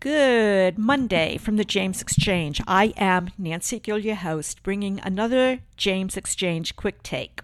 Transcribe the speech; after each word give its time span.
Good 0.00 0.78
Monday 0.78 1.38
from 1.38 1.56
the 1.56 1.64
James 1.64 2.00
Exchange. 2.00 2.60
I 2.68 2.94
am 2.96 3.30
Nancy 3.36 3.80
Gill, 3.80 3.98
your 3.98 4.14
host, 4.14 4.62
bringing 4.62 5.00
another 5.00 5.58
James 5.76 6.16
Exchange 6.16 6.76
quick 6.76 7.02
take. 7.02 7.40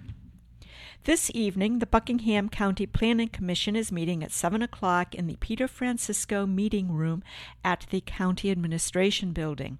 This 1.02 1.32
evening, 1.34 1.80
the 1.80 1.86
Buckingham 1.86 2.48
County 2.48 2.86
Planning 2.86 3.30
Commission 3.30 3.74
is 3.74 3.90
meeting 3.90 4.22
at 4.22 4.30
7 4.30 4.62
o'clock 4.62 5.16
in 5.16 5.26
the 5.26 5.34
Peter 5.40 5.66
Francisco 5.66 6.46
Meeting 6.46 6.92
Room 6.92 7.24
at 7.64 7.86
the 7.90 8.00
County 8.06 8.52
Administration 8.52 9.32
Building. 9.32 9.78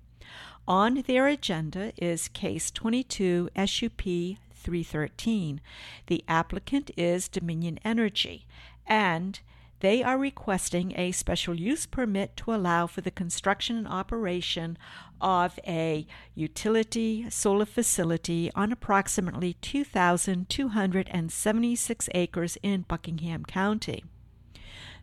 On 0.67 1.05
their 1.07 1.29
agenda 1.29 1.93
is 1.97 2.27
Case 2.27 2.73
22 2.73 3.51
SUP 3.55 4.03
313. 4.03 5.61
The 6.09 6.25
applicant 6.27 6.91
is 6.97 7.29
Dominion 7.29 7.79
Energy, 7.85 8.47
and 8.85 9.39
they 9.85 10.03
are 10.03 10.17
requesting 10.17 10.95
a 10.97 11.13
special 11.13 11.55
use 11.55 11.85
permit 11.85 12.35
to 12.39 12.55
allow 12.55 12.87
for 12.87 13.03
the 13.03 13.11
construction 13.11 13.77
and 13.77 13.87
operation 13.87 14.79
of 15.21 15.61
a 15.67 16.07
utility 16.35 17.29
solar 17.29 17.67
facility 17.67 18.51
on 18.55 18.73
approximately 18.73 19.53
2,276 19.61 22.09
acres 22.15 22.57
in 22.63 22.87
Buckingham 22.89 23.45
County. 23.45 24.03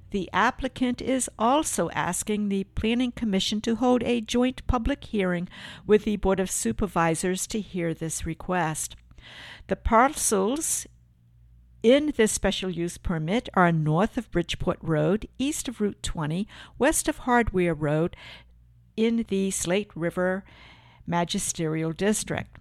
The 0.09 0.27
applicant 0.33 0.99
is 0.99 1.29
also 1.37 1.91
asking 1.91 2.49
the 2.49 2.63
Planning 2.63 3.11
Commission 3.11 3.61
to 3.61 3.75
hold 3.75 4.01
a 4.01 4.19
joint 4.19 4.65
public 4.65 5.03
hearing 5.03 5.47
with 5.85 6.05
the 6.05 6.15
Board 6.15 6.39
of 6.39 6.49
Supervisors 6.49 7.45
to 7.45 7.61
hear 7.61 7.93
this 7.93 8.25
request. 8.25 8.95
The 9.67 9.75
parcels 9.75 10.87
in 11.83 12.13
this 12.15 12.31
special 12.31 12.69
use 12.69 12.97
permit 12.97 13.49
are 13.53 13.71
north 13.71 14.17
of 14.17 14.29
Bridgeport 14.31 14.77
Road, 14.81 15.27
east 15.39 15.67
of 15.67 15.81
Route 15.81 16.01
20, 16.03 16.47
west 16.77 17.07
of 17.07 17.19
Hardware 17.19 17.73
Road, 17.73 18.15
in 18.95 19.25
the 19.29 19.51
Slate 19.51 19.89
River 19.95 20.43
Magisterial 21.07 21.91
District. 21.91 22.55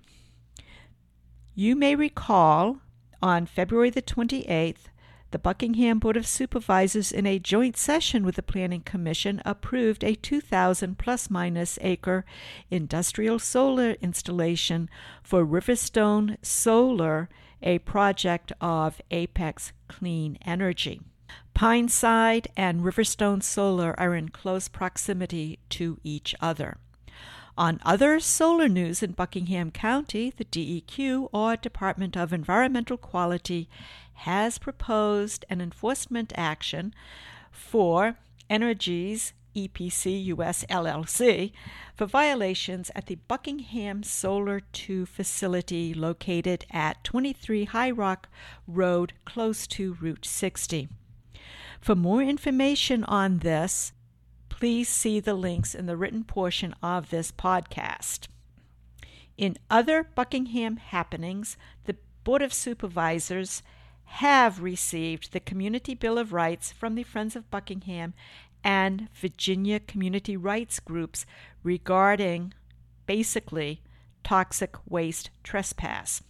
You 1.55 1.77
may 1.77 1.95
recall 1.95 2.79
on 3.23 3.47
February 3.47 3.91
the 3.91 4.03
28th, 4.03 4.89
the 5.31 5.39
Buckingham 5.39 5.99
Board 5.99 6.17
of 6.17 6.27
Supervisors, 6.27 7.13
in 7.13 7.27
a 7.27 7.39
joint 7.39 7.77
session 7.77 8.25
with 8.25 8.37
the 8.37 8.43
Planning 8.43 8.83
Commission, 8.83 9.41
approved 9.45 10.03
a 10.03 10.15
2,000 10.15 10.99
plus 10.99 11.31
minus 11.31 11.79
acre 11.83 12.25
industrial 12.71 13.39
solar 13.39 13.93
installation 14.01 14.89
for 15.23 15.47
Riverstone 15.47 16.37
Solar 16.43 17.29
a 17.63 17.79
project 17.81 18.53
of 18.61 19.01
Apex 19.11 19.73
Clean 19.89 20.39
Energy. 20.45 21.01
Pineside 21.55 22.47
and 22.57 22.83
Riverstone 22.83 23.43
Solar 23.43 23.99
are 23.99 24.15
in 24.15 24.31
close 24.31 24.69
proximity 24.69 25.59
to 25.71 25.99
each 26.03 26.35
other. 26.41 26.79
On 27.59 27.81
other 27.85 28.21
solar 28.21 28.69
news 28.69 29.03
in 29.03 29.13
Buckingham 29.13 29.71
County, 29.71 30.33
the 30.37 30.45
DEQ, 30.45 31.29
or 31.33 31.57
Department 31.57 32.17
of 32.17 32.33
Environmental 32.33 32.97
Quality, 32.97 33.69
has 34.15 34.59
proposed 34.59 35.45
an 35.51 35.61
enforcement 35.61 36.33
action 36.37 36.95
for 37.51 38.17
Energiz 38.49 39.33
EPC 39.57 40.27
US 40.27 40.65
LLC 40.71 41.53
for 41.97 42.07
violations 42.07 42.91
at 42.95 43.07
the 43.07 43.17
Buckingham 43.17 44.03
Solar 44.03 44.61
2 44.61 45.07
facility 45.07 45.93
located 45.93 46.65
at 46.71 47.03
23 47.05 47.65
High 47.65 47.91
Rock 47.91 48.29
Road, 48.67 49.13
close 49.25 49.67
to 49.69 49.95
Route 49.95 50.25
60. 50.25 50.89
For 51.81 51.95
more 51.95 52.23
information 52.23 53.05
on 53.05 53.39
this, 53.39 53.93
please 54.61 54.91
see 54.91 55.19
the 55.19 55.33
links 55.33 55.75
in 55.75 55.87
the 55.87 55.97
written 55.97 56.23
portion 56.23 56.75
of 56.83 57.09
this 57.09 57.33
podcast. 57.33 58.29
In 59.39 59.57
other 59.71 60.07
Buckingham 60.15 60.77
happenings, 60.77 61.57
the 61.87 61.97
Board 62.25 62.43
of 62.43 62.53
Supervisors 62.53 63.63
have 64.05 64.61
received 64.61 65.33
the 65.33 65.41
Community 65.41 65.95
Bill 65.95 66.19
of 66.19 66.35
Rights 66.35 66.73
from 66.73 66.95
the 66.95 67.05
Friends 67.05 67.35
of 67.35 67.51
Buckingham 67.51 68.13
and 68.63 69.09
Virginia 69.15 69.81
community 69.81 70.37
rights 70.37 70.79
groups 70.79 71.25
regarding 71.63 72.53
basically 73.07 73.81
toxic 74.23 74.77
waste 74.87 75.31
trespass. 75.43 76.23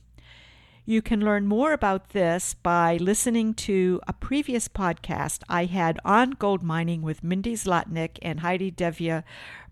You 0.84 1.02
can 1.02 1.24
learn 1.24 1.46
more 1.46 1.72
about 1.72 2.10
this 2.10 2.54
by 2.54 2.96
listening 2.96 3.54
to 3.54 4.00
a 4.08 4.12
previous 4.12 4.66
podcast 4.66 5.42
I 5.48 5.66
had 5.66 6.00
on 6.04 6.30
gold 6.32 6.62
mining 6.62 7.02
with 7.02 7.22
Mindy 7.22 7.54
Zlotnick 7.54 8.18
and 8.22 8.40
Heidi 8.40 8.72
Dhivya 8.72 9.22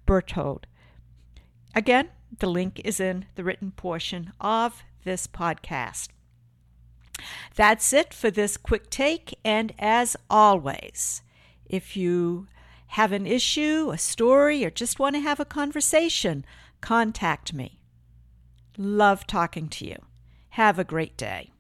Berthold. 0.07 0.67
Again, 1.75 2.11
the 2.39 2.47
link 2.47 2.81
is 2.85 3.01
in 3.01 3.25
the 3.35 3.45
written 3.45 3.73
portion 3.73 4.33
of 4.41 4.83
this 5.05 5.27
podcast. 5.27 6.09
That's 7.57 7.93
it 7.93 8.13
for 8.15 8.31
this 8.31 8.57
quick 8.57 8.91
take, 8.91 9.37
and 9.45 9.73
as 9.79 10.17
always, 10.31 11.23
if 11.67 11.97
you 11.97 12.47
have 12.89 13.13
an 13.13 13.27
issue, 13.27 13.91
a 13.93 13.99
story, 13.99 14.65
or 14.65 14.71
just 14.71 14.99
want 14.99 15.17
to 15.17 15.21
have 15.21 15.41
a 15.41 15.45
conversation, 15.45 16.45
contact 16.81 17.53
me. 17.53 17.81
Love 18.77 19.27
talking 19.27 19.69
to 19.69 19.87
you. 19.87 20.08
Have 20.51 20.79
a 20.79 20.85
great 20.85 21.17
day. 21.17 21.51